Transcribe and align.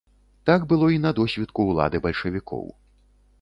Так 0.49 0.63
было 0.71 0.87
і 0.93 0.97
на 1.03 1.11
досвітку 1.19 1.67
ўлады 1.73 2.01
бальшавікоў. 2.07 2.65